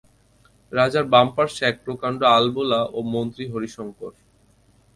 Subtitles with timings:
[0.71, 4.13] রাজার বাম পার্শ্বে এক প্রকাণ্ড আলবোলা ও মন্ত্রী হরিশংকর।